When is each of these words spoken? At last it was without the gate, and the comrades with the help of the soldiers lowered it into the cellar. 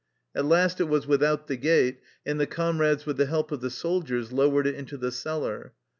At 0.33 0.45
last 0.47 0.81
it 0.81 0.85
was 0.85 1.05
without 1.05 1.45
the 1.45 1.55
gate, 1.55 1.99
and 2.25 2.39
the 2.39 2.47
comrades 2.47 3.05
with 3.05 3.17
the 3.17 3.27
help 3.27 3.51
of 3.51 3.61
the 3.61 3.69
soldiers 3.69 4.31
lowered 4.31 4.65
it 4.65 4.73
into 4.73 4.97
the 4.97 5.11
cellar. 5.11 5.73